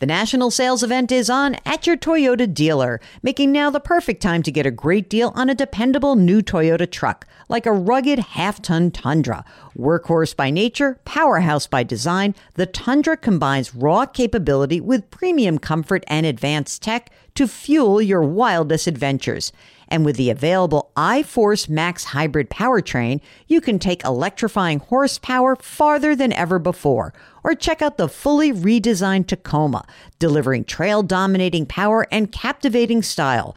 The 0.00 0.06
national 0.06 0.52
sales 0.52 0.84
event 0.84 1.10
is 1.10 1.28
on 1.28 1.56
at 1.66 1.84
your 1.84 1.96
Toyota 1.96 2.54
dealer, 2.54 3.00
making 3.20 3.50
now 3.50 3.68
the 3.68 3.80
perfect 3.80 4.22
time 4.22 4.44
to 4.44 4.52
get 4.52 4.64
a 4.64 4.70
great 4.70 5.10
deal 5.10 5.32
on 5.34 5.50
a 5.50 5.56
dependable 5.56 6.14
new 6.14 6.40
Toyota 6.40 6.88
truck, 6.88 7.26
like 7.48 7.66
a 7.66 7.72
rugged 7.72 8.20
half 8.20 8.62
ton 8.62 8.92
Tundra. 8.92 9.44
Workhorse 9.76 10.36
by 10.36 10.50
nature, 10.50 11.00
powerhouse 11.04 11.66
by 11.66 11.82
design, 11.82 12.36
the 12.54 12.64
Tundra 12.64 13.16
combines 13.16 13.74
raw 13.74 14.06
capability 14.06 14.80
with 14.80 15.10
premium 15.10 15.58
comfort 15.58 16.04
and 16.06 16.24
advanced 16.24 16.80
tech 16.80 17.10
to 17.34 17.48
fuel 17.48 18.00
your 18.00 18.22
wildest 18.22 18.86
adventures. 18.86 19.50
And 19.88 20.04
with 20.04 20.16
the 20.16 20.30
available 20.30 20.90
iForce 20.96 21.68
Max 21.68 22.04
hybrid 22.04 22.50
powertrain, 22.50 23.20
you 23.46 23.60
can 23.60 23.78
take 23.78 24.04
electrifying 24.04 24.78
horsepower 24.78 25.56
farther 25.56 26.14
than 26.14 26.32
ever 26.32 26.58
before. 26.58 27.12
Or 27.42 27.54
check 27.54 27.80
out 27.80 27.96
the 27.96 28.08
fully 28.08 28.52
redesigned 28.52 29.26
Tacoma, 29.26 29.86
delivering 30.18 30.64
trail 30.64 31.02
dominating 31.02 31.66
power 31.66 32.06
and 32.10 32.30
captivating 32.30 33.02
style. 33.02 33.56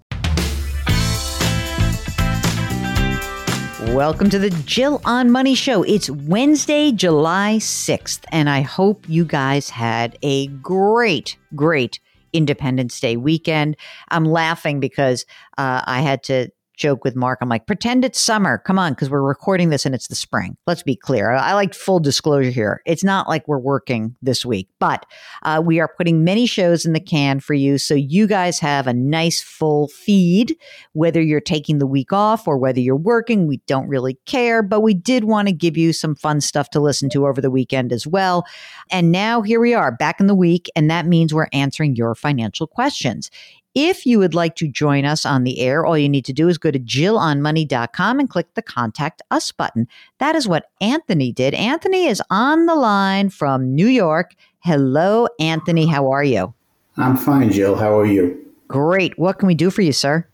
Welcome 3.87 4.29
to 4.29 4.37
the 4.37 4.51
Jill 4.65 5.01
on 5.05 5.31
Money 5.31 5.55
Show. 5.55 5.81
It's 5.81 6.07
Wednesday, 6.07 6.91
July 6.91 7.57
6th, 7.57 8.23
and 8.31 8.47
I 8.47 8.61
hope 8.61 9.09
you 9.09 9.25
guys 9.25 9.71
had 9.71 10.19
a 10.21 10.47
great, 10.47 11.35
great 11.55 11.99
Independence 12.31 12.99
Day 12.99 13.17
weekend. 13.17 13.75
I'm 14.09 14.23
laughing 14.23 14.79
because 14.79 15.25
uh, 15.57 15.81
I 15.85 16.01
had 16.01 16.21
to 16.25 16.49
joke 16.81 17.03
with 17.03 17.15
Mark. 17.15 17.39
I'm 17.41 17.49
like, 17.49 17.67
pretend 17.67 18.03
it's 18.03 18.19
summer. 18.19 18.57
Come 18.57 18.79
on, 18.79 18.93
because 18.93 19.09
we're 19.09 19.21
recording 19.21 19.69
this 19.69 19.85
and 19.85 19.93
it's 19.93 20.07
the 20.07 20.15
spring. 20.15 20.57
Let's 20.65 20.83
be 20.83 20.95
clear. 20.95 21.31
I, 21.31 21.51
I 21.51 21.53
like 21.53 21.73
full 21.73 21.99
disclosure 21.99 22.49
here. 22.49 22.81
It's 22.85 23.03
not 23.03 23.29
like 23.29 23.47
we're 23.47 23.59
working 23.59 24.15
this 24.21 24.45
week, 24.45 24.67
but 24.79 25.05
uh, 25.43 25.61
we 25.63 25.79
are 25.79 25.93
putting 25.95 26.23
many 26.23 26.45
shows 26.45 26.85
in 26.85 26.93
the 26.93 26.99
can 26.99 27.39
for 27.39 27.53
you. 27.53 27.77
So 27.77 27.93
you 27.93 28.25
guys 28.27 28.59
have 28.59 28.87
a 28.87 28.93
nice 28.93 29.41
full 29.41 29.87
feed, 29.89 30.57
whether 30.93 31.21
you're 31.21 31.39
taking 31.39 31.77
the 31.77 31.87
week 31.87 32.11
off 32.11 32.47
or 32.47 32.57
whether 32.57 32.79
you're 32.79 32.95
working. 32.95 33.47
We 33.47 33.57
don't 33.67 33.87
really 33.87 34.17
care, 34.25 34.63
but 34.63 34.81
we 34.81 34.93
did 34.93 35.25
want 35.25 35.47
to 35.47 35.53
give 35.53 35.77
you 35.77 35.93
some 35.93 36.15
fun 36.15 36.41
stuff 36.41 36.71
to 36.71 36.79
listen 36.79 37.09
to 37.11 37.27
over 37.27 37.39
the 37.39 37.51
weekend 37.51 37.93
as 37.93 38.07
well. 38.07 38.43
And 38.89 39.11
now 39.11 39.41
here 39.41 39.59
we 39.59 39.73
are 39.73 39.91
back 39.91 40.19
in 40.19 40.27
the 40.27 40.35
week, 40.35 40.69
and 40.75 40.89
that 40.89 41.05
means 41.05 41.33
we're 41.33 41.47
answering 41.53 41.95
your 41.95 42.15
financial 42.15 42.65
questions. 42.65 43.29
If 43.73 44.05
you 44.05 44.19
would 44.19 44.33
like 44.33 44.55
to 44.57 44.67
join 44.67 45.05
us 45.05 45.25
on 45.25 45.45
the 45.45 45.61
air, 45.61 45.85
all 45.85 45.97
you 45.97 46.09
need 46.09 46.25
to 46.25 46.33
do 46.33 46.49
is 46.49 46.57
go 46.57 46.71
to 46.71 46.79
jillonmoney.com 46.79 48.19
and 48.19 48.29
click 48.29 48.53
the 48.53 48.61
contact 48.61 49.21
us 49.31 49.51
button. 49.53 49.87
That 50.17 50.35
is 50.35 50.47
what 50.47 50.65
Anthony 50.81 51.31
did. 51.31 51.53
Anthony 51.53 52.07
is 52.07 52.21
on 52.29 52.65
the 52.65 52.75
line 52.75 53.29
from 53.29 53.73
New 53.73 53.87
York. 53.87 54.31
Hello, 54.59 55.27
Anthony. 55.39 55.87
How 55.87 56.11
are 56.11 56.23
you? 56.23 56.53
I'm 56.97 57.15
fine, 57.15 57.49
Jill. 57.51 57.75
How 57.75 57.97
are 57.97 58.05
you? 58.05 58.37
Great. 58.67 59.17
What 59.17 59.39
can 59.39 59.47
we 59.47 59.55
do 59.55 59.69
for 59.69 59.81
you, 59.81 59.93
sir? 59.93 60.27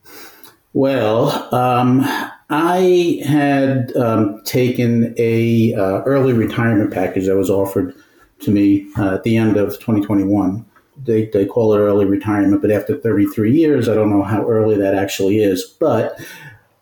Well, 0.74 1.54
um, 1.54 2.02
I 2.50 3.22
had 3.26 3.96
um, 3.96 4.42
taken 4.46 5.14
a 5.18 5.76
uh, 5.76 6.02
early 6.04 6.34
retirement 6.34 6.92
package 6.92 7.28
that 7.28 7.36
was 7.36 7.50
offered 7.50 7.96
to 8.40 8.52
me 8.52 8.88
uh, 8.98 9.16
at 9.16 9.24
the 9.24 9.38
end 9.38 9.58
of 9.58 9.74
2021 9.74 10.66
they, 11.04 11.26
they 11.28 11.46
call 11.46 11.74
it 11.74 11.80
early 11.80 12.06
retirement, 12.06 12.62
but 12.62 12.72
after 12.72 12.98
33 12.98 13.52
years, 13.52 13.88
I 13.88 13.96
don't 13.96 14.10
know 14.10 14.24
how 14.24 14.48
early 14.48 14.76
that 14.78 14.96
actually 14.96 15.40
is. 15.40 15.64
But 15.64 16.20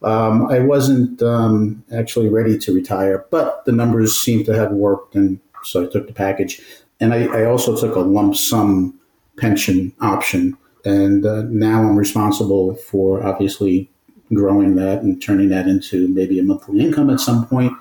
um, 0.03 0.47
I 0.47 0.59
wasn't 0.59 1.21
um, 1.21 1.83
actually 1.93 2.29
ready 2.29 2.57
to 2.59 2.73
retire, 2.73 3.25
but 3.31 3.65
the 3.65 3.71
numbers 3.71 4.17
seemed 4.17 4.45
to 4.45 4.55
have 4.55 4.71
worked, 4.71 5.15
and 5.15 5.39
so 5.63 5.83
I 5.83 5.87
took 5.87 6.07
the 6.07 6.13
package. 6.13 6.61
And 6.99 7.13
I, 7.13 7.25
I 7.25 7.45
also 7.45 7.75
took 7.75 7.95
a 7.95 8.01
lump 8.01 8.35
sum 8.35 8.99
pension 9.37 9.93
option, 10.01 10.57
and 10.85 11.25
uh, 11.25 11.43
now 11.43 11.79
I'm 11.81 11.97
responsible 11.97 12.75
for 12.75 13.25
obviously 13.25 13.89
growing 14.33 14.75
that 14.75 15.01
and 15.01 15.21
turning 15.21 15.49
that 15.49 15.67
into 15.67 16.07
maybe 16.09 16.39
a 16.39 16.43
monthly 16.43 16.79
income 16.79 17.09
at 17.09 17.19
some 17.19 17.47
point. 17.47 17.73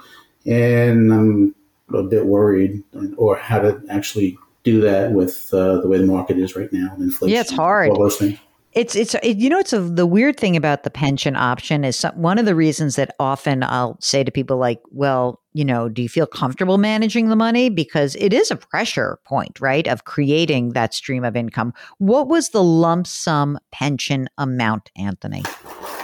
And 0.47 1.13
I'm 1.13 1.55
a 1.93 2.03
bit 2.03 2.27
worried, 2.27 2.83
or 3.17 3.37
how 3.37 3.61
to 3.61 3.81
actually 3.89 4.39
do 4.65 4.81
that 4.81 5.13
with 5.13 5.53
uh, 5.53 5.81
the 5.81 5.89
way 5.89 5.99
the 5.99 6.07
market 6.07 6.39
is 6.39 6.57
right 6.57 6.73
now, 6.73 6.95
inflation. 6.99 7.35
Yeah, 7.35 7.43
it's 7.43 7.53
hard. 7.53 7.91
All 7.91 7.99
those 8.01 8.17
things. 8.17 8.39
It's 8.73 8.97
it's 8.97 9.15
it, 9.23 9.37
you 9.37 9.49
know 9.49 9.61
it's 9.61 9.73
a, 9.73 9.79
the 9.79 10.07
weird 10.07 10.37
thing 10.37 10.57
about 10.57 10.83
the 10.83 10.91
pension 10.91 11.37
option 11.37 11.85
is 11.85 11.97
some, 11.97 12.21
one 12.21 12.39
of 12.39 12.45
the 12.45 12.57
reasons 12.57 12.97
that 12.97 13.15
often 13.21 13.63
I'll 13.63 13.97
say 14.01 14.25
to 14.25 14.33
people 14.33 14.57
like, 14.57 14.81
well, 14.91 15.41
you 15.53 15.65
know, 15.65 15.89
do 15.89 16.03
you 16.03 16.09
feel 16.09 16.27
comfortable 16.27 16.77
managing 16.77 17.29
the 17.29 17.37
money 17.37 17.69
because 17.69 18.17
it 18.17 18.33
is 18.33 18.51
a 18.51 18.57
pressure 18.57 19.21
point, 19.25 19.61
right, 19.61 19.87
of 19.87 20.07
creating 20.07 20.71
that 20.71 20.93
stream 20.93 21.25
of 21.25 21.37
income. 21.37 21.73
What 21.99 22.27
was 22.27 22.49
the 22.49 22.65
lump 22.65 23.07
sum 23.07 23.61
pension 23.71 24.29
amount, 24.39 24.91
Anthony? 24.97 25.45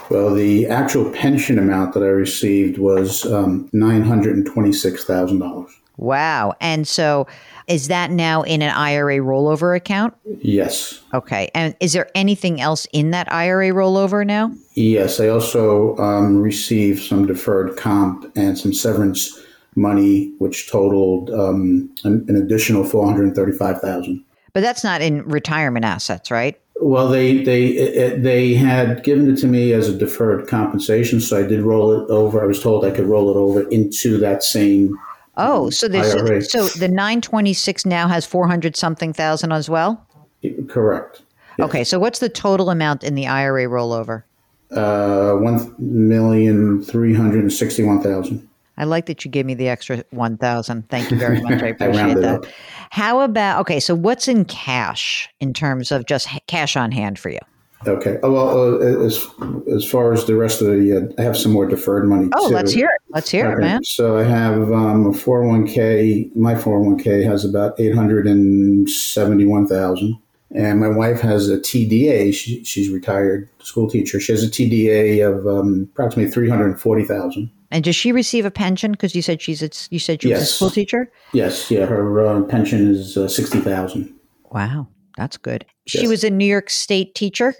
Well, 0.08 0.32
the 0.32 0.68
actual 0.68 1.10
pension 1.10 1.58
amount 1.58 1.94
that 1.94 2.04
I 2.04 2.08
received 2.08 2.78
was 2.78 3.26
um, 3.26 3.68
nine 3.72 4.04
hundred 4.04 4.36
and 4.36 4.46
twenty 4.46 4.72
six 4.72 5.04
thousand 5.04 5.40
dollars. 5.40 5.72
Wow. 6.00 6.54
And 6.62 6.88
so 6.88 7.26
is 7.68 7.88
that 7.88 8.10
now 8.10 8.40
in 8.42 8.62
an 8.62 8.70
IRA 8.70 9.18
rollover 9.18 9.76
account? 9.76 10.14
Yes. 10.40 11.02
Okay. 11.12 11.50
And 11.54 11.76
is 11.78 11.92
there 11.92 12.08
anything 12.14 12.58
else 12.58 12.86
in 12.94 13.10
that 13.10 13.30
IRA 13.30 13.68
rollover 13.68 14.26
now? 14.26 14.50
Yes. 14.74 15.20
I 15.20 15.28
also 15.28 15.96
um, 15.98 16.40
received 16.40 17.02
some 17.02 17.26
deferred 17.26 17.76
comp 17.76 18.32
and 18.34 18.58
some 18.58 18.72
severance 18.72 19.38
money, 19.76 20.32
which 20.38 20.70
totaled 20.70 21.30
um, 21.30 21.94
an, 22.04 22.24
an 22.28 22.36
additional 22.36 22.82
435000 22.82 24.24
But 24.54 24.62
that's 24.62 24.82
not 24.82 25.02
in 25.02 25.22
retirement 25.28 25.84
assets, 25.84 26.30
right? 26.30 26.58
Well, 26.82 27.08
they 27.08 27.44
they 27.44 28.16
they 28.16 28.54
had 28.54 29.04
given 29.04 29.30
it 29.30 29.36
to 29.40 29.46
me 29.46 29.74
as 29.74 29.86
a 29.86 29.94
deferred 29.94 30.48
compensation, 30.48 31.20
so 31.20 31.38
I 31.38 31.46
did 31.46 31.60
roll 31.60 31.92
it 31.92 32.08
over. 32.08 32.42
I 32.42 32.46
was 32.46 32.62
told 32.62 32.86
I 32.86 32.90
could 32.90 33.04
roll 33.04 33.30
it 33.30 33.36
over 33.36 33.68
into 33.68 34.16
that 34.16 34.42
same 34.42 34.98
Oh, 35.36 35.70
so 35.70 35.88
there's 35.88 36.50
so 36.50 36.66
the 36.78 36.88
926 36.88 37.86
now 37.86 38.08
has 38.08 38.26
400 38.26 38.76
something 38.76 39.12
thousand 39.12 39.52
as 39.52 39.70
well? 39.70 40.06
Correct. 40.68 41.22
Yes. 41.58 41.68
Okay, 41.68 41.84
so 41.84 41.98
what's 41.98 42.18
the 42.18 42.28
total 42.28 42.70
amount 42.70 43.04
in 43.04 43.14
the 43.14 43.26
IRA 43.26 43.66
rollover? 43.66 44.24
Uh, 44.70 45.34
one 45.34 45.74
million 45.78 46.82
three 46.82 47.12
hundred 47.14 47.40
and 47.40 47.52
sixty-one 47.52 48.02
thousand. 48.02 48.48
I 48.78 48.84
like 48.84 49.06
that 49.06 49.24
you 49.24 49.30
gave 49.30 49.44
me 49.44 49.52
the 49.52 49.68
extra 49.68 50.04
1000. 50.10 50.88
Thank 50.88 51.10
you 51.10 51.18
very 51.18 51.40
much. 51.42 51.62
I 51.62 51.66
I 51.66 51.68
appreciate 51.70 51.96
rounded 52.02 52.24
that. 52.24 52.34
up. 52.36 52.46
How 52.90 53.20
about 53.20 53.60
okay, 53.60 53.78
so 53.80 53.94
what's 53.94 54.26
in 54.26 54.44
cash 54.46 55.28
in 55.40 55.52
terms 55.52 55.92
of 55.92 56.06
just 56.06 56.28
cash 56.46 56.76
on 56.76 56.90
hand 56.92 57.18
for 57.18 57.28
you? 57.28 57.40
Okay. 57.86 58.18
Oh, 58.22 58.32
well, 58.32 58.82
uh, 58.82 59.04
as 59.04 59.26
as 59.72 59.88
far 59.88 60.12
as 60.12 60.26
the 60.26 60.36
rest 60.36 60.60
of 60.60 60.66
the, 60.68 60.96
uh, 60.96 61.06
I 61.18 61.22
have 61.22 61.36
some 61.36 61.52
more 61.52 61.66
deferred 61.66 62.06
money. 62.06 62.28
Oh, 62.34 62.48
too. 62.48 62.54
let's 62.54 62.72
hear 62.72 62.88
it. 62.88 63.00
Let's 63.08 63.30
hear 63.30 63.52
it, 63.52 63.58
man. 63.58 63.84
So 63.84 64.18
I 64.18 64.24
have 64.24 64.70
um, 64.70 65.06
a 65.06 65.12
401k. 65.12 66.36
My 66.36 66.54
401k 66.54 67.24
has 67.24 67.42
about 67.44 67.80
871,000. 67.80 70.18
And 70.52 70.80
my 70.80 70.88
wife 70.88 71.20
has 71.20 71.48
a 71.48 71.58
TDA. 71.58 72.34
She, 72.34 72.64
she's 72.64 72.90
retired 72.90 73.48
school 73.60 73.88
teacher. 73.88 74.18
She 74.18 74.32
has 74.32 74.42
a 74.42 74.48
TDA 74.48 75.24
of 75.24 75.46
um, 75.46 75.88
approximately 75.92 76.32
340,000. 76.32 77.48
And 77.70 77.84
does 77.84 77.94
she 77.94 78.10
receive 78.10 78.44
a 78.44 78.50
pension 78.50 78.90
because 78.90 79.14
you 79.14 79.22
said 79.22 79.40
she's 79.40 79.62
a, 79.62 79.70
you 79.90 80.00
said 80.00 80.22
she 80.22 80.32
was 80.32 80.42
a 80.42 80.46
school 80.46 80.70
teacher? 80.70 81.08
Yes, 81.32 81.70
yeah, 81.70 81.86
her 81.86 82.26
uh, 82.26 82.42
pension 82.42 82.88
is 82.88 83.16
uh, 83.16 83.28
60,000. 83.28 84.12
Wow, 84.50 84.88
that's 85.16 85.36
good. 85.36 85.64
She 85.86 86.08
was 86.08 86.24
a 86.24 86.30
New 86.30 86.46
York 86.46 86.68
State 86.68 87.14
teacher, 87.14 87.54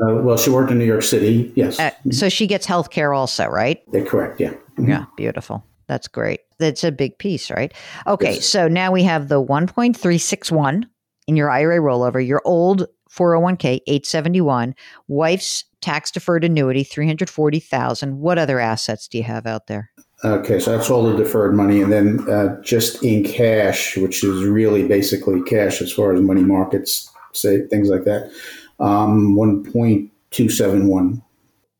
Uh, 0.00 0.14
well, 0.22 0.36
she 0.36 0.50
worked 0.50 0.70
in 0.70 0.78
New 0.78 0.84
York 0.84 1.02
City. 1.02 1.52
Yes, 1.56 1.78
uh, 1.80 1.90
so 2.10 2.28
she 2.28 2.46
gets 2.46 2.66
health 2.66 2.90
care 2.90 3.12
also, 3.12 3.46
right? 3.46 3.82
they're 3.92 4.04
correct. 4.04 4.40
Yeah. 4.40 4.54
Yeah, 4.78 5.06
beautiful. 5.16 5.64
That's 5.88 6.06
great. 6.06 6.40
That's 6.58 6.84
a 6.84 6.92
big 6.92 7.18
piece, 7.18 7.50
right? 7.50 7.72
Okay, 8.06 8.34
Yes. 8.34 8.46
so 8.46 8.68
now 8.68 8.92
we 8.92 9.02
have 9.02 9.28
the 9.28 9.42
1.361 9.42 10.84
in 11.26 11.36
your 11.36 11.50
IRA 11.50 11.78
rollover, 11.78 12.24
your 12.24 12.42
old 12.44 12.86
401k 13.10 13.80
871, 13.86 14.74
wife's 15.08 15.64
tax 15.80 16.10
deferred 16.10 16.44
annuity 16.44 16.84
340,000. 16.84 18.18
What 18.18 18.38
other 18.38 18.60
assets 18.60 19.08
do 19.08 19.18
you 19.18 19.24
have 19.24 19.46
out 19.46 19.66
there? 19.66 19.90
Okay, 20.24 20.58
so 20.58 20.76
that's 20.76 20.90
all 20.90 21.04
the 21.10 21.16
deferred 21.16 21.54
money, 21.54 21.80
and 21.80 21.92
then 21.92 22.28
uh, 22.28 22.60
just 22.62 23.02
in 23.04 23.24
cash, 23.24 23.96
which 23.96 24.22
is 24.24 24.44
really 24.44 24.86
basically 24.86 25.40
cash 25.42 25.80
as 25.80 25.92
far 25.92 26.12
as 26.12 26.20
money 26.20 26.42
markets, 26.42 27.08
say 27.32 27.66
things 27.68 27.88
like 27.88 28.04
that. 28.04 28.30
Um, 28.80 29.34
one 29.34 29.64
point 29.70 30.10
two 30.30 30.48
seven 30.48 30.88
one. 30.88 31.22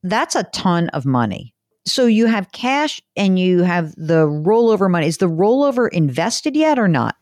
That's 0.03 0.35
a 0.37 0.45
ton 0.45 0.89
of 0.91 1.05
money. 1.05 1.55
So 1.85 2.07
you 2.07 2.27
have 2.27 2.53
cash 2.53 3.01
and 3.17 3.39
you 3.39 3.63
have 3.63 3.95
the 3.97 4.27
rollover 4.27 4.91
money. 4.91 5.07
Is 5.07 5.19
the 5.19 5.29
rollover 5.29 5.89
invested 5.91 6.55
yet 6.55 6.79
or 6.79 6.89
not? 6.89 7.17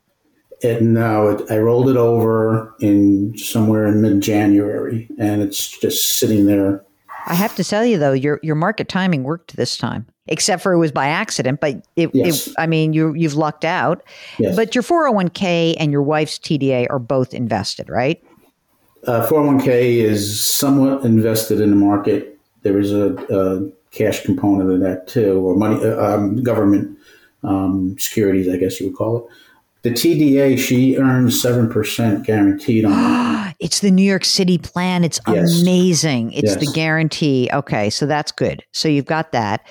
And 0.63 0.95
now 0.95 1.29
it, 1.29 1.51
I 1.51 1.59
rolled 1.59 1.89
it 1.91 1.97
over 1.97 2.75
in 2.81 3.37
somewhere 3.37 3.87
in 3.87 4.01
mid 4.01 4.23
January, 4.23 5.09
and 5.19 5.43
it's 5.43 5.79
just 5.79 6.17
sitting 6.19 6.47
there. 6.47 6.83
I 7.27 7.35
have 7.35 7.55
to 7.57 7.65
tell 7.65 7.85
you 7.85 7.99
though, 7.99 8.13
your 8.13 8.41
your 8.43 8.55
market 8.55 8.89
timing 8.89 9.23
worked 9.25 9.57
this 9.57 9.77
time, 9.77 10.07
except 10.29 10.63
for 10.63 10.73
it 10.73 10.79
was 10.79 10.93
by 10.93 11.09
accident. 11.09 11.61
But 11.61 11.85
it, 11.97 12.11
Yes. 12.15 12.47
it 12.47 12.55
I 12.59 12.67
mean, 12.67 12.93
you 12.95 13.13
you've 13.15 13.35
lucked 13.35 13.65
out. 13.67 14.03
Yes. 14.39 14.57
But 14.57 14.75
your 14.75 14.83
four 14.83 15.03
hundred 15.05 15.17
one 15.17 15.29
k 15.29 15.75
and 15.79 15.93
your 15.93 16.03
wife's 16.03 16.39
TDA 16.39 16.87
are 16.89 16.99
both 17.01 17.35
invested, 17.35 17.89
right? 17.91 18.23
Uh, 19.07 19.27
401k 19.27 19.99
is 19.99 20.45
somewhat 20.53 21.05
invested 21.05 21.61
in 21.61 21.71
the 21.71 21.77
market. 21.77 22.39
There 22.63 22.79
is 22.79 22.93
a, 22.93 23.15
a 23.31 23.71
cash 23.93 24.25
component 24.25 24.71
of 24.71 24.81
that 24.81 25.07
too, 25.07 25.39
or 25.47 25.55
money, 25.55 25.83
uh, 25.85 26.15
um, 26.15 26.43
government 26.43 26.99
um, 27.45 27.97
securities, 27.99 28.53
I 28.53 28.57
guess 28.57 28.81
you 28.81 28.89
would 28.89 28.97
call 28.97 29.19
it. 29.19 29.25
The 29.83 29.91
TDA, 29.91 30.59
she 30.59 30.97
earns 30.97 31.41
7% 31.41 32.25
guaranteed 32.25 32.85
on 32.85 32.93
it. 32.93 33.37
It's 33.61 33.81
the 33.81 33.91
New 33.91 34.03
York 34.03 34.25
City 34.25 34.59
plan. 34.59 35.03
It's 35.03 35.19
Yes. 35.29 35.63
amazing. 35.63 36.33
It's 36.33 36.57
the 36.57 36.71
guarantee. 36.75 37.49
Okay, 37.53 37.89
so 37.89 38.05
that's 38.05 38.31
good. 38.31 38.63
So 38.73 38.87
you've 38.87 39.07
got 39.07 39.33
that. 39.33 39.65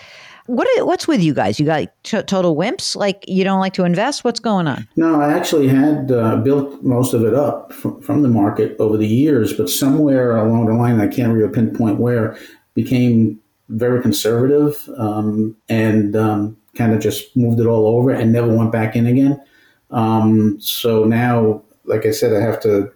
What 0.47 0.67
i- 0.77 0.83
what's 0.83 1.07
with 1.07 1.21
you 1.21 1.33
guys? 1.33 1.59
You 1.59 1.65
got 1.65 1.87
t- 2.03 2.21
total 2.23 2.55
wimps? 2.55 2.95
Like 2.95 3.23
you 3.27 3.43
don't 3.43 3.59
like 3.59 3.73
to 3.73 3.83
invest? 3.83 4.23
What's 4.23 4.39
going 4.39 4.67
on? 4.67 4.87
No, 4.95 5.19
I 5.19 5.33
actually 5.33 5.67
had 5.67 6.11
uh, 6.11 6.35
built 6.37 6.83
most 6.83 7.13
of 7.13 7.23
it 7.23 7.33
up 7.33 7.73
from, 7.73 7.99
from 8.01 8.21
the 8.21 8.29
market 8.29 8.75
over 8.79 8.95
the 8.97 9.07
years, 9.07 9.53
but 9.53 9.69
somewhere 9.69 10.35
along 10.37 10.67
the 10.67 10.73
line, 10.73 10.99
I 10.99 11.07
can't 11.07 11.33
really 11.33 11.51
pinpoint 11.51 11.99
where, 11.99 12.37
became 12.75 13.39
very 13.69 14.01
conservative 14.01 14.87
um, 14.97 15.55
and 15.69 16.15
um, 16.15 16.55
kind 16.75 16.93
of 16.93 16.99
just 16.99 17.35
moved 17.35 17.59
it 17.59 17.65
all 17.65 17.87
over 17.97 18.11
and 18.11 18.31
never 18.31 18.55
went 18.55 18.71
back 18.71 18.95
in 18.95 19.07
again. 19.07 19.41
Um, 19.89 20.59
so 20.59 21.05
now, 21.05 21.63
like 21.85 22.05
I 22.05 22.11
said, 22.11 22.33
I 22.33 22.41
have 22.41 22.59
to. 22.61 22.91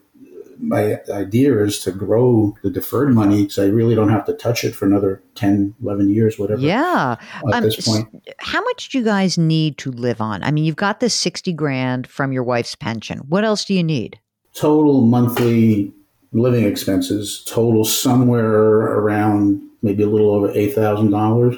My 0.61 0.99
idea 1.11 1.63
is 1.63 1.79
to 1.79 1.91
grow 1.91 2.55
the 2.63 2.69
deferred 2.69 3.13
money 3.13 3.43
because 3.43 3.59
I 3.59 3.65
really 3.67 3.95
don't 3.95 4.09
have 4.09 4.25
to 4.25 4.33
touch 4.33 4.63
it 4.65 4.75
for 4.75 4.85
another 4.85 5.21
10, 5.35 5.73
11 5.81 6.09
years, 6.09 6.37
whatever. 6.37 6.61
Yeah. 6.61 7.15
At 7.47 7.53
Um, 7.53 7.63
this 7.63 7.87
point, 7.87 8.07
How 8.39 8.61
much 8.61 8.89
do 8.89 8.97
you 8.97 9.03
guys 9.05 9.37
need 9.37 9.77
to 9.79 9.91
live 9.91 10.19
on? 10.19 10.43
I 10.43 10.51
mean, 10.51 10.65
you've 10.65 10.75
got 10.75 10.99
this 10.99 11.13
60 11.13 11.53
grand 11.53 12.07
from 12.07 12.33
your 12.33 12.43
wife's 12.43 12.75
pension. 12.75 13.19
What 13.29 13.43
else 13.45 13.63
do 13.65 13.73
you 13.73 13.83
need? 13.83 14.19
total 14.55 15.01
monthly 15.01 15.93
living 16.33 16.65
expenses 16.65 17.43
total 17.47 17.85
somewhere 17.85 18.51
around 18.97 19.61
maybe 19.83 20.03
a 20.03 20.07
little 20.07 20.31
over 20.31 20.51
eight 20.51 20.73
thousand 20.73 21.11
dollars. 21.11 21.55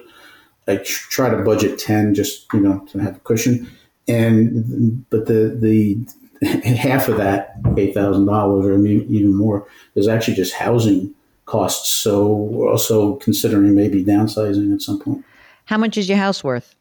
I 0.67 0.75
try 0.83 1.29
to 1.29 1.37
budget 1.41 1.79
ten, 1.79 2.13
just 2.13 2.45
you 2.53 2.59
know, 2.59 2.85
to 2.91 2.99
have 2.99 3.15
a 3.15 3.19
cushion. 3.19 3.67
And 4.07 5.09
but 5.09 5.25
the 5.25 5.57
the 5.59 5.97
half 6.43 7.07
of 7.07 7.17
that 7.17 7.55
eight 7.77 7.93
thousand 7.93 8.25
dollars, 8.25 8.65
or 8.65 8.85
even 8.85 9.35
more, 9.35 9.67
is 9.95 10.07
actually 10.07 10.35
just 10.35 10.53
housing 10.53 11.13
costs. 11.45 11.89
So 11.89 12.33
we're 12.33 12.69
also 12.69 13.15
considering 13.15 13.75
maybe 13.75 14.03
downsizing 14.03 14.73
at 14.73 14.81
some 14.81 14.99
point. 14.99 15.25
How 15.65 15.77
much 15.77 15.97
is 15.97 16.09
your 16.09 16.17
house 16.17 16.43
worth? 16.43 16.75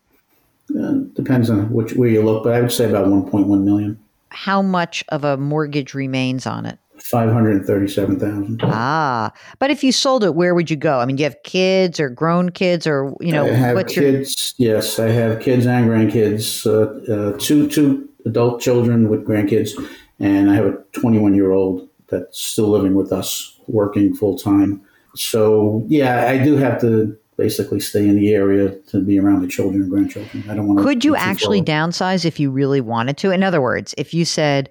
Uh, 0.70 0.92
depends 1.14 1.50
on 1.50 1.72
which 1.72 1.94
where 1.94 2.08
you 2.08 2.22
look, 2.22 2.44
but 2.44 2.54
I 2.54 2.60
would 2.60 2.72
say 2.72 2.88
about 2.88 3.08
one 3.08 3.28
point 3.28 3.48
one 3.48 3.64
million. 3.64 3.98
How 4.30 4.62
much 4.62 5.04
of 5.08 5.24
a 5.24 5.36
mortgage 5.36 5.94
remains 5.94 6.46
on 6.46 6.64
it? 6.66 6.78
Five 6.98 7.32
hundred 7.32 7.66
thirty-seven 7.66 8.20
thousand. 8.20 8.60
Ah, 8.62 9.32
but 9.58 9.70
if 9.70 9.82
you 9.82 9.90
sold 9.90 10.22
it, 10.22 10.34
where 10.34 10.54
would 10.54 10.70
you 10.70 10.76
go? 10.76 11.00
I 11.00 11.06
mean, 11.06 11.16
do 11.16 11.22
you 11.22 11.28
have 11.28 11.42
kids 11.44 11.98
or 11.98 12.10
grown 12.10 12.50
kids 12.50 12.86
or, 12.86 13.14
you 13.20 13.32
know, 13.32 13.46
I 13.46 13.52
have 13.52 13.74
what's 13.74 13.96
your 13.96 14.04
kids. 14.04 14.54
Yes, 14.58 14.98
I 14.98 15.08
have 15.08 15.40
kids 15.40 15.64
and 15.66 15.88
grandkids. 15.88 16.66
Uh, 16.66 17.12
uh, 17.12 17.38
two 17.38 17.68
two 17.68 18.09
adult 18.26 18.60
children 18.60 19.08
with 19.08 19.26
grandkids, 19.26 19.70
and 20.18 20.50
I 20.50 20.54
have 20.54 20.66
a 20.66 20.72
21 20.92 21.34
year 21.34 21.52
old 21.52 21.88
that's 22.08 22.38
still 22.38 22.68
living 22.68 22.94
with 22.94 23.12
us, 23.12 23.58
working 23.66 24.14
full 24.14 24.36
time. 24.36 24.82
So 25.14 25.84
yeah, 25.88 26.28
I 26.28 26.42
do 26.42 26.56
have 26.56 26.80
to 26.82 27.16
basically 27.36 27.80
stay 27.80 28.06
in 28.06 28.16
the 28.16 28.34
area 28.34 28.70
to 28.88 29.00
be 29.00 29.18
around 29.18 29.40
the 29.40 29.48
children 29.48 29.82
and 29.82 29.90
grandchildren. 29.90 30.44
I 30.48 30.54
don't 30.54 30.68
want 30.68 30.78
to. 30.78 30.84
Could 30.84 31.04
you 31.04 31.16
actually 31.16 31.62
downsize 31.62 32.24
if 32.24 32.38
you 32.38 32.50
really 32.50 32.80
wanted 32.80 33.16
to? 33.18 33.30
In 33.30 33.42
other 33.42 33.60
words, 33.60 33.94
if 33.96 34.12
you 34.12 34.24
said, 34.24 34.68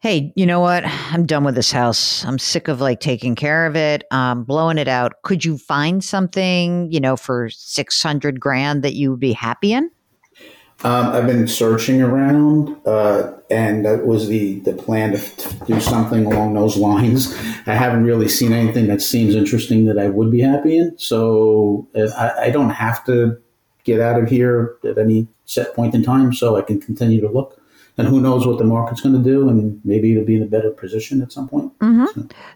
"Hey, 0.00 0.32
you 0.34 0.46
know 0.46 0.60
what? 0.60 0.84
I'm 0.84 1.26
done 1.26 1.44
with 1.44 1.54
this 1.54 1.70
house. 1.70 2.24
I'm 2.24 2.38
sick 2.38 2.68
of 2.68 2.80
like 2.80 3.00
taking 3.00 3.36
care 3.36 3.66
of 3.66 3.76
it, 3.76 4.04
um, 4.10 4.44
blowing 4.44 4.78
it 4.78 4.88
out." 4.88 5.22
Could 5.22 5.44
you 5.44 5.56
find 5.56 6.02
something, 6.02 6.90
you 6.90 7.00
know, 7.00 7.16
for 7.16 7.48
six 7.50 8.02
hundred 8.02 8.40
grand 8.40 8.82
that 8.82 8.94
you 8.94 9.12
would 9.12 9.20
be 9.20 9.32
happy 9.32 9.72
in? 9.72 9.90
Um, 10.82 11.08
I've 11.08 11.26
been 11.26 11.46
searching 11.46 12.00
around, 12.00 12.74
uh, 12.86 13.34
and 13.50 13.84
that 13.84 14.06
was 14.06 14.28
the, 14.28 14.60
the 14.60 14.72
plan 14.72 15.12
to, 15.12 15.54
do 15.66 15.78
something 15.78 16.24
along 16.24 16.54
those 16.54 16.78
lines. 16.78 17.36
I 17.66 17.74
haven't 17.74 18.04
really 18.04 18.28
seen 18.28 18.54
anything 18.54 18.86
that 18.86 19.02
seems 19.02 19.34
interesting 19.34 19.84
that 19.86 19.98
I 19.98 20.08
would 20.08 20.30
be 20.30 20.40
happy 20.40 20.78
in. 20.78 20.96
So 20.98 21.86
uh, 21.94 22.08
I, 22.16 22.46
I 22.46 22.50
don't 22.50 22.70
have 22.70 23.04
to 23.04 23.36
get 23.84 24.00
out 24.00 24.20
of 24.20 24.28
here 24.28 24.76
at 24.84 24.96
any 24.96 25.28
set 25.44 25.74
point 25.74 25.94
in 25.94 26.02
time, 26.02 26.32
so 26.32 26.56
I 26.56 26.62
can 26.62 26.80
continue 26.80 27.20
to 27.20 27.28
look. 27.28 27.60
And 27.98 28.08
who 28.08 28.20
knows 28.20 28.46
what 28.46 28.56
the 28.56 28.64
market's 28.64 29.02
going 29.02 29.16
to 29.16 29.22
do, 29.22 29.50
and 29.50 29.78
maybe 29.84 30.12
it'll 30.12 30.24
be 30.24 30.36
in 30.36 30.42
a 30.42 30.46
better 30.46 30.70
position 30.70 31.20
at 31.20 31.30
some 31.30 31.46
point. 31.46 31.72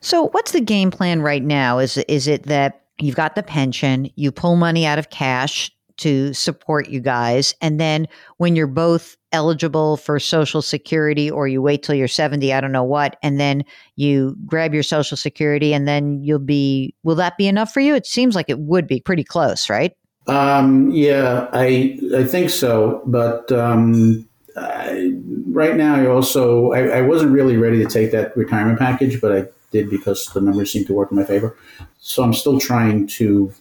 So, 0.00 0.28
what's 0.28 0.52
the 0.52 0.60
game 0.62 0.90
plan 0.90 1.20
right 1.20 1.42
now? 1.42 1.78
Is 1.78 1.98
is 1.98 2.26
it 2.26 2.44
that 2.44 2.84
you've 2.98 3.16
got 3.16 3.34
the 3.34 3.42
pension, 3.42 4.10
you 4.14 4.32
pull 4.32 4.56
money 4.56 4.86
out 4.86 4.98
of 4.98 5.10
cash 5.10 5.73
to 5.98 6.32
support 6.32 6.88
you 6.88 7.00
guys, 7.00 7.54
and 7.60 7.80
then 7.80 8.06
when 8.38 8.56
you're 8.56 8.66
both 8.66 9.16
eligible 9.32 9.96
for 9.96 10.18
Social 10.18 10.62
Security, 10.62 11.30
or 11.30 11.48
you 11.48 11.60
wait 11.60 11.82
till 11.82 11.94
you're 11.94 12.08
seventy, 12.08 12.52
I 12.52 12.60
don't 12.60 12.72
know 12.72 12.84
what, 12.84 13.16
and 13.22 13.38
then 13.38 13.64
you 13.96 14.36
grab 14.46 14.74
your 14.74 14.82
Social 14.82 15.16
Security, 15.16 15.74
and 15.74 15.86
then 15.86 16.22
you'll 16.22 16.38
be. 16.38 16.94
Will 17.02 17.16
that 17.16 17.36
be 17.36 17.46
enough 17.46 17.72
for 17.72 17.80
you? 17.80 17.94
It 17.94 18.06
seems 18.06 18.34
like 18.34 18.48
it 18.48 18.58
would 18.58 18.86
be 18.86 19.00
pretty 19.00 19.24
close, 19.24 19.70
right? 19.70 19.96
Um, 20.26 20.90
yeah, 20.90 21.48
I 21.52 21.98
I 22.16 22.24
think 22.24 22.50
so, 22.50 23.02
but 23.06 23.52
um, 23.52 24.26
I, 24.56 25.12
right 25.46 25.76
now 25.76 25.96
I 25.96 26.06
also 26.06 26.72
I, 26.72 26.98
I 26.98 27.00
wasn't 27.02 27.32
really 27.32 27.56
ready 27.56 27.78
to 27.84 27.90
take 27.90 28.10
that 28.12 28.36
retirement 28.36 28.78
package, 28.78 29.20
but 29.20 29.32
I 29.36 29.44
did 29.70 29.90
because 29.90 30.26
the 30.26 30.40
numbers 30.40 30.72
seem 30.72 30.84
to 30.86 30.94
work 30.94 31.10
in 31.10 31.18
my 31.18 31.24
favor. 31.24 31.56
So 31.98 32.22
I'm 32.22 32.32
still 32.32 32.58
trying 32.58 33.06
to 33.08 33.52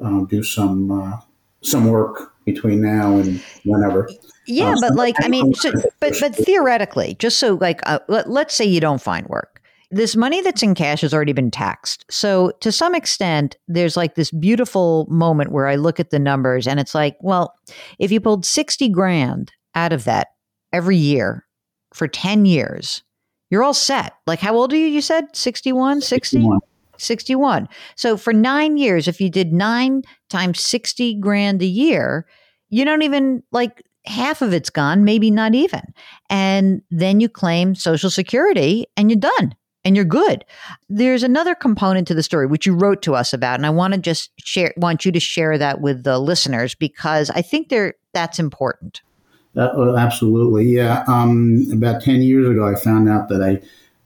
um, 0.00 0.26
do 0.26 0.42
some 0.42 0.90
uh, 0.90 1.20
some 1.64 1.86
work 1.86 2.32
between 2.44 2.82
now 2.82 3.16
and 3.16 3.42
whenever. 3.64 4.08
Yeah, 4.46 4.72
Uh, 4.72 4.80
but 4.80 4.88
so 4.90 4.94
like, 4.94 5.14
I 5.22 5.28
mean, 5.28 5.54
so, 5.54 5.72
but 6.00 6.14
but 6.20 6.36
theoretically, 6.46 7.16
just 7.18 7.38
so 7.38 7.54
like, 7.54 7.80
uh, 7.86 8.00
let, 8.08 8.30
let's 8.30 8.54
say 8.54 8.64
you 8.64 8.80
don't 8.80 9.00
find 9.00 9.26
work, 9.26 9.62
this 9.90 10.16
money 10.16 10.42
that's 10.42 10.62
in 10.62 10.74
cash 10.74 11.00
has 11.00 11.14
already 11.14 11.32
been 11.32 11.50
taxed. 11.50 12.04
So 12.10 12.52
to 12.60 12.72
some 12.72 12.94
extent, 12.94 13.56
there's 13.68 13.96
like 13.96 14.14
this 14.14 14.30
beautiful 14.30 15.06
moment 15.08 15.52
where 15.52 15.66
I 15.66 15.76
look 15.76 16.00
at 16.00 16.10
the 16.10 16.18
numbers 16.18 16.66
and 16.66 16.80
it's 16.80 16.94
like, 16.94 17.16
well, 17.20 17.54
if 17.98 18.10
you 18.10 18.20
pulled 18.20 18.44
60 18.44 18.88
grand 18.88 19.52
out 19.74 19.92
of 19.92 20.04
that 20.04 20.28
every 20.72 20.96
year 20.96 21.46
for 21.92 22.08
10 22.08 22.44
years, 22.44 23.02
you're 23.50 23.62
all 23.62 23.74
set. 23.74 24.14
Like, 24.26 24.40
how 24.40 24.54
old 24.56 24.72
are 24.72 24.76
you? 24.76 24.86
You 24.86 25.00
said 25.00 25.34
61, 25.34 26.00
60? 26.00 26.38
61. 26.38 26.60
61. 26.98 27.68
So 27.96 28.16
for 28.16 28.32
nine 28.32 28.76
years, 28.76 29.08
if 29.08 29.20
you 29.20 29.30
did 29.30 29.52
nine 29.52 30.02
times 30.28 30.60
60 30.60 31.14
grand 31.20 31.62
a 31.62 31.66
year, 31.66 32.26
you 32.68 32.84
don't 32.84 33.02
even 33.02 33.42
like 33.52 33.82
half 34.06 34.42
of 34.42 34.52
it's 34.52 34.70
gone, 34.70 35.04
maybe 35.04 35.30
not 35.30 35.54
even. 35.54 35.82
And 36.28 36.82
then 36.90 37.20
you 37.20 37.28
claim 37.28 37.74
Social 37.74 38.10
Security 38.10 38.86
and 38.96 39.10
you're 39.10 39.20
done 39.20 39.54
and 39.84 39.96
you're 39.96 40.04
good. 40.04 40.44
There's 40.88 41.22
another 41.22 41.54
component 41.54 42.08
to 42.08 42.14
the 42.14 42.22
story 42.22 42.46
which 42.46 42.66
you 42.66 42.74
wrote 42.74 43.02
to 43.02 43.14
us 43.14 43.32
about, 43.32 43.56
and 43.56 43.66
I 43.66 43.70
want 43.70 43.94
to 43.94 44.00
just 44.00 44.30
share 44.38 44.72
want 44.76 45.04
you 45.04 45.12
to 45.12 45.20
share 45.20 45.58
that 45.58 45.80
with 45.80 46.04
the 46.04 46.18
listeners 46.18 46.74
because 46.74 47.30
I 47.30 47.42
think 47.42 47.68
there 47.68 47.94
that's 48.12 48.38
important. 48.38 49.02
Uh, 49.56 49.94
absolutely, 49.94 50.64
yeah. 50.64 51.04
Um, 51.06 51.66
about 51.72 52.02
ten 52.02 52.22
years 52.22 52.48
ago, 52.48 52.66
I 52.66 52.74
found 52.74 53.08
out 53.08 53.28
that 53.28 53.42
I 53.42 53.60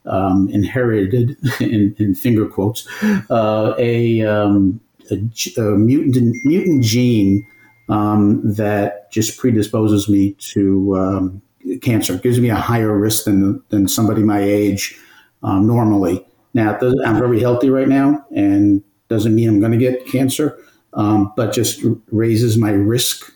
um, 0.05 0.49
inherited, 0.49 1.37
in, 1.59 1.95
in, 1.97 2.15
finger 2.15 2.47
quotes, 2.47 2.87
uh, 3.29 3.73
a, 3.77 4.21
um, 4.21 4.79
a, 5.11 5.15
a, 5.57 5.77
mutant 5.77 6.35
mutant 6.45 6.83
gene 6.83 7.45
um, 7.89 8.41
that 8.43 9.11
just 9.11 9.37
predisposes 9.37 10.07
me 10.07 10.33
to 10.39 10.97
um, 10.97 11.41
cancer. 11.81 12.15
It 12.15 12.23
gives 12.23 12.39
me 12.39 12.49
a 12.49 12.55
higher 12.55 12.97
risk 12.97 13.25
than 13.25 13.61
than 13.69 13.87
somebody 13.87 14.23
my 14.23 14.41
age 14.41 14.97
um, 15.43 15.67
normally. 15.67 16.25
Now, 16.53 16.77
I'm 17.05 17.19
very 17.19 17.39
healthy 17.39 17.69
right 17.69 17.87
now, 17.87 18.25
and 18.35 18.83
doesn't 19.07 19.35
mean 19.35 19.49
I'm 19.49 19.59
going 19.59 19.71
to 19.71 19.77
get 19.77 20.07
cancer, 20.07 20.57
um, 20.93 21.31
but 21.35 21.53
just 21.53 21.83
raises 22.11 22.57
my 22.57 22.71
risk 22.71 23.31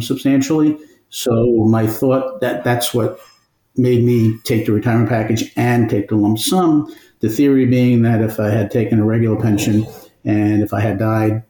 substantially. 0.00 0.78
So 1.10 1.66
my 1.68 1.86
thought 1.86 2.40
that 2.40 2.64
that's 2.64 2.94
what 2.94 3.18
made 3.80 4.04
me 4.04 4.38
take 4.44 4.66
the 4.66 4.72
retirement 4.72 5.08
package 5.08 5.52
and 5.56 5.88
take 5.88 6.08
the 6.08 6.16
lump 6.16 6.38
sum. 6.38 6.94
The 7.20 7.28
theory 7.28 7.66
being 7.66 8.02
that 8.02 8.22
if 8.22 8.40
I 8.40 8.48
had 8.48 8.70
taken 8.70 8.98
a 8.98 9.04
regular 9.04 9.40
pension 9.40 9.86
and 10.24 10.62
if 10.62 10.72
I 10.72 10.80
had 10.80 10.98
died, 10.98 11.42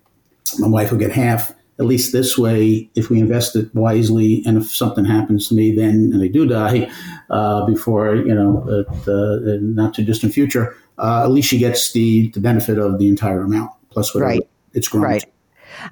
my 0.58 0.68
wife 0.68 0.90
would 0.90 1.00
get 1.00 1.12
half 1.12 1.54
at 1.80 1.86
least 1.86 2.12
this 2.12 2.36
way, 2.36 2.90
if 2.94 3.08
we 3.08 3.18
invest 3.18 3.56
it 3.56 3.74
wisely, 3.74 4.42
and 4.44 4.58
if 4.58 4.68
something 4.68 5.06
happens 5.06 5.48
to 5.48 5.54
me, 5.54 5.74
then 5.74 6.10
and 6.12 6.22
I 6.22 6.28
do 6.28 6.46
die 6.46 6.90
uh, 7.30 7.64
before 7.64 8.16
you 8.16 8.34
know 8.34 8.62
the 9.06 9.58
not 9.62 9.94
too 9.94 10.04
distant 10.04 10.34
future, 10.34 10.76
uh, 10.98 11.22
at 11.24 11.30
least 11.30 11.48
she 11.48 11.58
gets 11.58 11.92
the 11.92 12.28
the 12.32 12.40
benefit 12.40 12.78
of 12.78 12.98
the 12.98 13.08
entire 13.08 13.42
amount 13.42 13.72
plus 13.88 14.14
whatever 14.14 14.32
right. 14.32 14.48
it's 14.74 14.88
grown. 14.88 15.04
Right. 15.04 15.24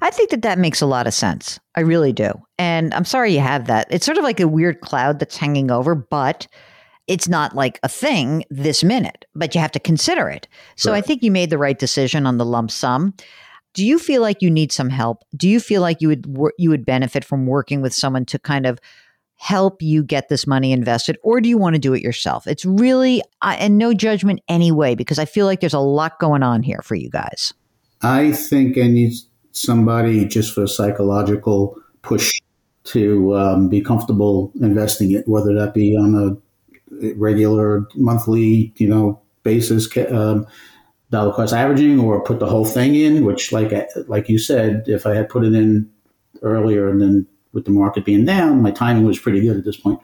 I 0.01 0.09
think 0.09 0.29
that 0.31 0.41
that 0.41 0.59
makes 0.59 0.81
a 0.81 0.85
lot 0.85 1.07
of 1.07 1.13
sense. 1.13 1.59
I 1.75 1.81
really 1.81 2.13
do. 2.13 2.31
And 2.57 2.93
I'm 2.93 3.05
sorry 3.05 3.33
you 3.33 3.39
have 3.39 3.67
that. 3.67 3.87
It's 3.89 4.05
sort 4.05 4.17
of 4.17 4.23
like 4.23 4.39
a 4.39 4.47
weird 4.47 4.81
cloud 4.81 5.19
that's 5.19 5.37
hanging 5.37 5.71
over, 5.71 5.95
but 5.95 6.47
it's 7.07 7.27
not 7.27 7.55
like 7.55 7.79
a 7.81 7.89
thing 7.89 8.43
this 8.49 8.83
minute, 8.83 9.25
but 9.33 9.55
you 9.55 9.61
have 9.61 9.71
to 9.71 9.79
consider 9.79 10.29
it. 10.29 10.47
So 10.75 10.91
right. 10.91 10.97
I 10.97 11.01
think 11.01 11.23
you 11.23 11.31
made 11.31 11.49
the 11.49 11.57
right 11.57 11.77
decision 11.77 12.25
on 12.25 12.37
the 12.37 12.45
lump 12.45 12.69
sum. 12.69 13.15
Do 13.73 13.85
you 13.85 13.97
feel 13.97 14.21
like 14.21 14.41
you 14.41 14.51
need 14.51 14.71
some 14.71 14.89
help? 14.89 15.23
Do 15.35 15.49
you 15.49 15.59
feel 15.59 15.81
like 15.81 16.01
you 16.01 16.07
would 16.09 16.25
you 16.57 16.69
would 16.69 16.85
benefit 16.85 17.23
from 17.23 17.47
working 17.47 17.81
with 17.81 17.93
someone 17.93 18.25
to 18.25 18.39
kind 18.39 18.65
of 18.65 18.79
help 19.37 19.81
you 19.81 20.03
get 20.03 20.27
this 20.27 20.45
money 20.45 20.73
invested 20.73 21.17
or 21.23 21.39
do 21.39 21.47
you 21.47 21.57
want 21.57 21.73
to 21.73 21.79
do 21.79 21.93
it 21.93 22.01
yourself? 22.01 22.45
It's 22.45 22.65
really 22.65 23.21
uh, 23.41 23.55
and 23.57 23.77
no 23.77 23.93
judgment 23.93 24.41
anyway 24.47 24.95
because 24.95 25.17
I 25.17 25.25
feel 25.25 25.45
like 25.45 25.61
there's 25.61 25.73
a 25.73 25.79
lot 25.79 26.19
going 26.19 26.43
on 26.43 26.61
here 26.61 26.81
for 26.83 26.95
you 26.95 27.09
guys. 27.09 27.53
I 28.01 28.33
think 28.33 28.77
I 28.77 28.87
need 28.87 29.13
somebody 29.51 30.25
just 30.25 30.53
for 30.53 30.63
a 30.63 30.67
psychological 30.67 31.75
push 32.01 32.39
to 32.85 33.35
um, 33.35 33.69
be 33.69 33.81
comfortable 33.81 34.51
investing 34.61 35.11
it, 35.11 35.27
whether 35.27 35.53
that 35.53 35.73
be 35.73 35.95
on 35.95 36.15
a 36.15 37.13
regular 37.15 37.87
monthly, 37.95 38.73
you 38.77 38.87
know, 38.87 39.21
basis. 39.43 39.87
Um, 40.11 40.47
dollar 41.11 41.33
cost 41.33 41.53
averaging 41.53 41.99
or 41.99 42.23
put 42.23 42.39
the 42.39 42.45
whole 42.47 42.65
thing 42.65 42.95
in, 42.95 43.25
which 43.25 43.51
like 43.51 43.73
like 44.07 44.29
you 44.29 44.37
said, 44.37 44.83
if 44.87 45.05
I 45.05 45.15
had 45.15 45.29
put 45.29 45.43
it 45.43 45.53
in 45.53 45.89
earlier 46.41 46.87
and 46.87 47.01
then 47.01 47.27
with 47.51 47.65
the 47.65 47.71
market 47.71 48.05
being 48.05 48.25
down, 48.25 48.61
my 48.61 48.71
timing 48.71 49.05
was 49.05 49.17
pretty 49.17 49.41
good 49.41 49.57
at 49.57 49.65
this 49.65 49.77
point. 49.77 49.99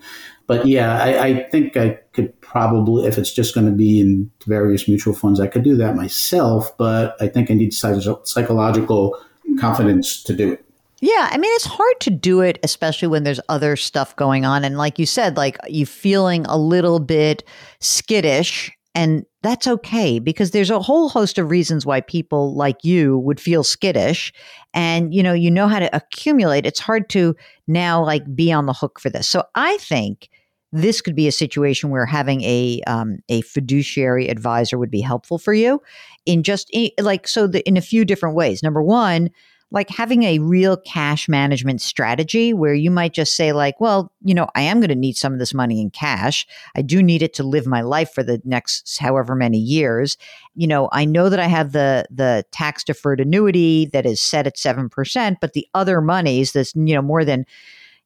But 0.48 0.66
yeah, 0.66 1.02
I, 1.02 1.26
I 1.26 1.50
think 1.50 1.78
I 1.78 2.00
could 2.14 2.40
probably, 2.42 3.08
if 3.08 3.18
it's 3.18 3.34
just 3.34 3.54
going 3.54 3.68
to 3.68 3.72
be 3.72 4.00
in 4.00 4.32
various 4.48 4.88
mutual 4.88 5.14
funds, 5.14 5.40
I 5.40 5.48
could 5.48 5.64
do 5.64 5.76
that 5.78 5.96
myself. 5.96 6.76
But 6.78 7.16
I 7.20 7.28
think 7.28 7.50
I 7.50 7.56
need 7.56 7.74
psychological 7.74 9.20
confidence 9.60 10.24
to 10.24 10.34
do 10.34 10.52
it. 10.52 10.66
Yeah, 11.02 11.30
I 11.32 11.38
mean 11.38 11.52
it's 11.56 11.66
hard 11.66 12.00
to 12.02 12.10
do 12.10 12.42
it 12.42 12.58
especially 12.64 13.10
when 13.10 13.24
there's 13.24 13.42
other 13.50 13.76
stuff 13.76 14.16
going 14.16 14.46
on 14.46 14.64
and 14.64 14.78
like 14.78 14.98
you 14.98 15.06
said 15.06 15.38
like 15.38 15.58
you 15.68 15.86
feeling 15.86 16.46
a 16.46 16.58
little 16.58 17.00
bit 17.00 17.44
skittish 17.80 18.72
and 18.96 19.26
that's 19.44 19.68
okay 19.68 20.20
because 20.20 20.52
there's 20.52 20.70
a 20.70 20.80
whole 20.80 21.10
host 21.10 21.38
of 21.38 21.52
reasons 21.52 21.86
why 21.86 22.00
people 22.00 22.56
like 22.56 22.78
you 22.84 23.20
would 23.20 23.42
feel 23.42 23.64
skittish. 23.64 24.32
And, 24.74 25.14
you 25.14 25.22
know, 25.22 25.34
you 25.34 25.52
know 25.52 25.68
how 25.68 25.80
to 25.80 25.94
accumulate. 25.94 26.66
It's 26.66 26.80
hard 26.80 27.10
to 27.10 27.36
now 27.68 28.04
like 28.04 28.34
be 28.34 28.54
on 28.54 28.66
the 28.66 28.74
hook 28.74 29.00
for 29.00 29.10
this. 29.10 29.30
So 29.30 29.44
I 29.54 29.78
think 29.78 30.30
this 30.76 31.02
could 31.02 31.16
be 31.16 31.28
a 31.28 31.32
situation 31.32 31.90
where 31.90 32.06
having 32.06 32.42
a 32.44 32.82
um, 32.86 33.20
a 33.30 33.42
fiduciary 33.42 34.28
advisor 34.28 34.78
would 34.78 34.92
be 34.92 35.02
helpful 35.02 35.38
for 35.38 35.54
you 35.54 35.82
in 36.26 36.44
just 36.44 36.70
like 37.00 37.28
so 37.28 37.48
the, 37.48 37.66
in 37.68 37.78
a 37.78 37.82
few 37.82 38.04
different 38.04 38.36
ways. 38.36 38.62
Number 38.62 38.84
one, 38.84 39.30
like 39.72 39.90
having 39.90 40.24
a 40.24 40.40
real 40.40 40.78
cash 40.78 41.28
management 41.28 41.82
strategy 41.82 42.54
where 42.54 42.74
you 42.74 42.92
might 42.92 43.14
just 43.14 43.36
say 43.36 43.52
like 43.52 43.80
well 43.80 44.12
you 44.24 44.34
know 44.34 44.48
i 44.56 44.62
am 44.62 44.80
going 44.80 44.90
to 44.90 44.96
need 44.96 45.18
some 45.18 45.34
of 45.34 45.40
this 45.40 45.54
money 45.54 45.82
in 45.82 45.90
cash 45.90 46.46
i 46.76 46.82
do 46.82 47.02
need 47.02 47.24
it 47.24 47.34
to 47.34 47.44
live 47.44 47.66
my 47.66 47.82
life 47.82 48.12
for 48.12 48.22
the 48.22 48.40
next 48.46 48.98
however 49.00 49.34
many 49.36 49.58
years 49.58 50.18
you 50.54 50.68
know 50.68 50.88
i 50.92 51.04
know 51.04 51.30
that 51.30 51.40
i 51.40 51.48
have 51.48 51.72
the 51.72 52.06
the 52.12 52.46
tax 52.52 52.84
deferred 52.84 53.20
annuity 53.20 53.88
that 53.88 54.06
is 54.06 54.22
set 54.22 54.48
at 54.48 54.56
7% 54.56 55.38
but 55.42 55.54
the 55.54 55.68
other 55.74 56.00
monies 56.00 56.52
that's 56.52 56.76
you 56.76 56.94
know 56.94 57.02
more 57.02 57.26
than 57.26 57.44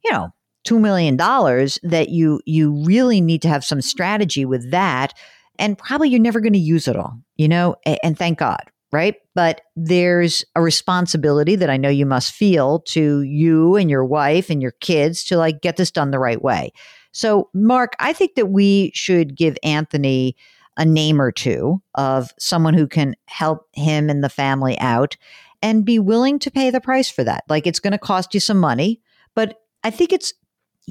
you 0.04 0.12
know 0.12 0.34
$2 0.66 0.80
million 0.80 1.18
that 1.18 2.10
you 2.10 2.42
you 2.46 2.84
really 2.86 3.22
need 3.22 3.42
to 3.42 3.48
have 3.48 3.64
some 3.64 3.82
strategy 3.82 4.46
with 4.46 4.72
that 4.72 5.14
and 5.58 5.78
probably 5.78 6.10
you're 6.10 6.20
never 6.20 6.40
going 6.42 6.54
to 6.54 6.60
use 6.60 6.88
it 6.88 6.96
all 6.96 7.18
you 7.38 7.48
know 7.48 7.76
and 8.04 8.18
thank 8.18 8.38
god 8.38 8.70
right? 8.92 9.16
But 9.36 9.62
there's 9.76 10.44
a 10.56 10.62
responsibility 10.62 11.56
that 11.56 11.70
I 11.70 11.78
know 11.78 11.90
you 11.90 12.06
must 12.06 12.34
feel 12.34 12.80
to 12.88 13.22
you 13.22 13.76
and 13.76 13.90
your 13.90 14.06
wife 14.06 14.50
and 14.50 14.62
your 14.62 14.72
kids 14.72 15.24
to 15.26 15.38
like 15.38 15.62
get 15.62 15.78
this 15.78 15.92
done 15.92 16.12
the 16.12 16.20
right 16.20 16.42
way. 16.42 16.72
So, 17.12 17.50
Mark, 17.54 17.94
I 18.00 18.14
think 18.14 18.36
that 18.36 18.48
we 18.48 18.92
should 18.94 19.36
give 19.36 19.58
Anthony 19.64 20.36
a 20.78 20.86
name 20.86 21.22
or 21.22 21.32
two 21.32 21.82
of 21.96 22.32
someone 22.40 22.74
who 22.74 22.88
can 22.88 23.16
help 23.26 23.68
him 23.74 24.10
and 24.10 24.24
the 24.24 24.30
family 24.30 24.78
out 24.80 25.18
and 25.62 25.86
be 25.86 26.00
willing 26.00 26.40
to 26.40 26.52
pay 26.52 26.70
the 26.70 26.80
price 26.82 27.10
for 27.10 27.24
that. 27.24 27.44
Like 27.50 27.68
it's 27.68 27.80
going 27.80 27.92
to 27.92 27.98
cost 27.98 28.34
you 28.34 28.40
some 28.40 28.60
money, 28.60 29.02
but 29.36 29.62
I 29.84 29.90
think 29.90 30.14
it's 30.14 30.34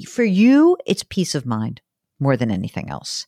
for 0.07 0.23
you, 0.23 0.77
it's 0.85 1.03
peace 1.03 1.35
of 1.35 1.45
mind 1.45 1.81
more 2.19 2.35
than 2.35 2.51
anything 2.51 2.89
else. 2.89 3.25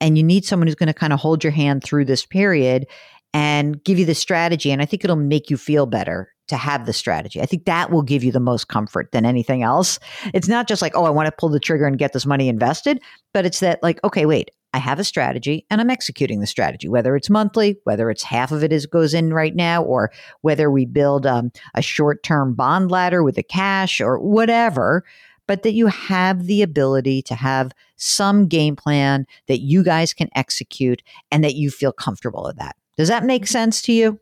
And 0.00 0.16
you 0.16 0.24
need 0.24 0.44
someone 0.44 0.66
who's 0.66 0.74
going 0.74 0.88
to 0.88 0.94
kind 0.94 1.12
of 1.12 1.20
hold 1.20 1.44
your 1.44 1.52
hand 1.52 1.84
through 1.84 2.06
this 2.06 2.26
period 2.26 2.86
and 3.32 3.82
give 3.84 3.98
you 3.98 4.04
the 4.04 4.14
strategy. 4.14 4.70
And 4.70 4.82
I 4.82 4.84
think 4.84 5.04
it'll 5.04 5.16
make 5.16 5.48
you 5.48 5.56
feel 5.56 5.86
better 5.86 6.32
to 6.48 6.56
have 6.56 6.86
the 6.86 6.92
strategy. 6.92 7.40
I 7.40 7.46
think 7.46 7.64
that 7.64 7.90
will 7.90 8.02
give 8.02 8.24
you 8.24 8.32
the 8.32 8.40
most 8.40 8.68
comfort 8.68 9.12
than 9.12 9.24
anything 9.24 9.62
else. 9.62 9.98
It's 10.34 10.48
not 10.48 10.68
just 10.68 10.82
like, 10.82 10.96
oh, 10.96 11.04
I 11.04 11.10
want 11.10 11.26
to 11.26 11.32
pull 11.38 11.48
the 11.48 11.60
trigger 11.60 11.86
and 11.86 11.98
get 11.98 12.12
this 12.12 12.26
money 12.26 12.48
invested, 12.48 13.00
but 13.32 13.46
it's 13.46 13.60
that 13.60 13.82
like, 13.82 14.00
okay, 14.04 14.26
wait, 14.26 14.50
I 14.74 14.78
have 14.78 14.98
a 14.98 15.04
strategy 15.04 15.66
and 15.70 15.80
I'm 15.80 15.90
executing 15.90 16.40
the 16.40 16.46
strategy, 16.46 16.88
whether 16.88 17.14
it's 17.14 17.30
monthly, 17.30 17.78
whether 17.84 18.10
it's 18.10 18.22
half 18.22 18.52
of 18.52 18.64
it 18.64 18.72
is 18.72 18.86
goes 18.86 19.14
in 19.14 19.32
right 19.32 19.54
now, 19.54 19.82
or 19.82 20.10
whether 20.40 20.70
we 20.70 20.86
build 20.86 21.26
um, 21.26 21.52
a 21.74 21.82
short 21.82 22.22
term 22.22 22.54
bond 22.54 22.90
ladder 22.90 23.22
with 23.22 23.36
the 23.36 23.42
cash 23.42 24.00
or 24.00 24.18
whatever. 24.18 25.04
But 25.52 25.64
that 25.64 25.74
you 25.74 25.88
have 25.88 26.46
the 26.46 26.62
ability 26.62 27.20
to 27.24 27.34
have 27.34 27.72
some 27.96 28.46
game 28.46 28.74
plan 28.74 29.26
that 29.48 29.58
you 29.58 29.84
guys 29.84 30.14
can 30.14 30.30
execute 30.34 31.02
and 31.30 31.44
that 31.44 31.56
you 31.56 31.70
feel 31.70 31.92
comfortable 31.92 32.44
with 32.44 32.56
that. 32.56 32.74
Does 32.96 33.08
that 33.08 33.26
make 33.26 33.42
mm-hmm. 33.42 33.52
sense 33.52 33.82
to 33.82 33.92
you? 33.92 34.18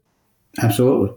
Absolutely. 0.60 1.16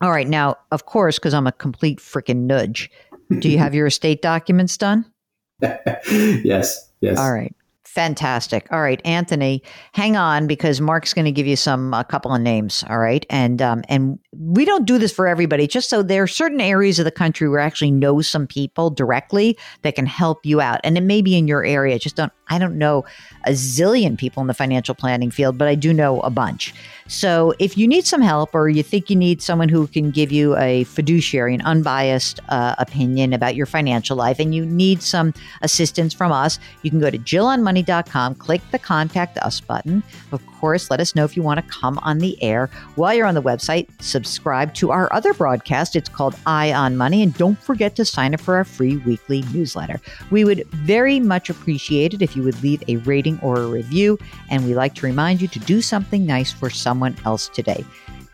All 0.00 0.12
right. 0.12 0.28
Now, 0.28 0.54
of 0.70 0.86
course, 0.86 1.18
because 1.18 1.34
I'm 1.34 1.48
a 1.48 1.52
complete 1.52 1.98
freaking 1.98 2.42
nudge, 2.42 2.92
do 3.40 3.50
you 3.50 3.58
have 3.58 3.74
your 3.74 3.88
estate 3.88 4.22
documents 4.22 4.76
done? 4.76 5.04
yes. 5.60 6.88
Yes. 7.00 7.18
All 7.18 7.32
right. 7.32 7.52
Fantastic. 7.94 8.68
All 8.70 8.82
right, 8.82 9.00
Anthony, 9.04 9.64
hang 9.94 10.16
on 10.16 10.46
because 10.46 10.80
Mark's 10.80 11.12
going 11.12 11.24
to 11.24 11.32
give 11.32 11.48
you 11.48 11.56
some 11.56 11.92
a 11.92 12.04
couple 12.04 12.32
of 12.32 12.40
names. 12.40 12.84
All 12.88 13.00
right, 13.00 13.26
and 13.28 13.60
um, 13.60 13.82
and 13.88 14.16
we 14.32 14.64
don't 14.64 14.86
do 14.86 14.96
this 14.96 15.12
for 15.12 15.26
everybody. 15.26 15.66
Just 15.66 15.90
so 15.90 16.00
there 16.00 16.22
are 16.22 16.28
certain 16.28 16.60
areas 16.60 17.00
of 17.00 17.04
the 17.04 17.10
country 17.10 17.48
where 17.48 17.58
I 17.58 17.64
actually 17.64 17.90
know 17.90 18.20
some 18.20 18.46
people 18.46 18.90
directly 18.90 19.58
that 19.82 19.96
can 19.96 20.06
help 20.06 20.46
you 20.46 20.60
out, 20.60 20.78
and 20.84 20.96
it 20.96 21.00
may 21.00 21.20
be 21.20 21.36
in 21.36 21.48
your 21.48 21.64
area. 21.64 21.98
Just 21.98 22.14
don't. 22.14 22.32
I 22.50 22.58
don't 22.58 22.76
know 22.76 23.04
a 23.44 23.50
zillion 23.50 24.18
people 24.18 24.40
in 24.42 24.46
the 24.46 24.54
financial 24.54 24.94
planning 24.94 25.30
field, 25.30 25.56
but 25.56 25.68
I 25.68 25.74
do 25.74 25.94
know 25.94 26.20
a 26.20 26.30
bunch. 26.30 26.74
So 27.06 27.54
if 27.58 27.76
you 27.76 27.88
need 27.88 28.06
some 28.06 28.20
help 28.20 28.54
or 28.54 28.68
you 28.68 28.82
think 28.82 29.10
you 29.10 29.16
need 29.16 29.42
someone 29.42 29.68
who 29.68 29.86
can 29.88 30.10
give 30.10 30.30
you 30.30 30.56
a 30.56 30.84
fiduciary, 30.84 31.54
an 31.54 31.62
unbiased 31.62 32.38
uh, 32.50 32.76
opinion 32.78 33.32
about 33.32 33.56
your 33.56 33.66
financial 33.66 34.16
life, 34.16 34.38
and 34.38 34.54
you 34.54 34.64
need 34.64 35.02
some 35.02 35.34
assistance 35.62 36.14
from 36.14 36.30
us, 36.30 36.58
you 36.82 36.90
can 36.90 37.00
go 37.00 37.10
to 37.10 37.18
jillonmoney.com, 37.18 38.36
click 38.36 38.60
the 38.70 38.78
contact 38.78 39.38
us 39.38 39.60
button. 39.60 40.02
Of 40.30 40.46
course, 40.60 40.90
let 40.90 41.00
us 41.00 41.14
know 41.14 41.24
if 41.24 41.36
you 41.36 41.42
want 41.42 41.58
to 41.58 41.72
come 41.72 41.98
on 41.98 42.18
the 42.18 42.40
air. 42.42 42.70
While 42.94 43.14
you're 43.14 43.26
on 43.26 43.34
the 43.34 43.42
website, 43.42 43.88
subscribe 44.00 44.74
to 44.74 44.90
our 44.90 45.12
other 45.12 45.32
broadcast. 45.34 45.96
It's 45.96 46.08
called 46.08 46.36
Eye 46.46 46.72
on 46.72 46.96
Money. 46.96 47.22
And 47.22 47.36
don't 47.36 47.58
forget 47.58 47.96
to 47.96 48.04
sign 48.04 48.34
up 48.34 48.40
for 48.40 48.56
our 48.56 48.64
free 48.64 48.98
weekly 48.98 49.42
newsletter. 49.52 50.00
We 50.30 50.44
would 50.44 50.64
very 50.68 51.18
much 51.18 51.50
appreciate 51.50 52.14
it 52.14 52.22
if 52.22 52.36
you 52.36 52.39
would 52.40 52.62
leave 52.62 52.82
a 52.88 52.96
rating 52.98 53.38
or 53.40 53.56
a 53.56 53.66
review. 53.66 54.18
And 54.48 54.64
we 54.64 54.74
like 54.74 54.94
to 54.96 55.06
remind 55.06 55.40
you 55.40 55.48
to 55.48 55.58
do 55.58 55.82
something 55.82 56.24
nice 56.26 56.52
for 56.52 56.70
someone 56.70 57.00
someone 57.00 57.16
else 57.24 57.48
today. 57.48 57.84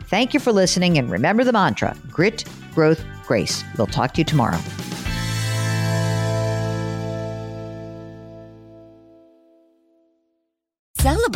Thank 0.05 0.33
you 0.33 0.39
for 0.39 0.51
listening, 0.51 0.97
and 0.97 1.09
remember 1.11 1.43
the 1.43 1.53
mantra 1.53 1.95
grit, 2.11 2.43
growth, 2.73 3.03
grace. 3.25 3.63
We'll 3.77 3.87
talk 3.87 4.13
to 4.13 4.21
you 4.21 4.25
tomorrow. 4.25 4.59